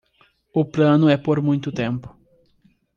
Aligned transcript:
O 0.59 0.63
plano 0.73 1.07
é 1.15 1.17
por 1.25 1.37
muito 1.47 1.69
tempo 1.81 2.07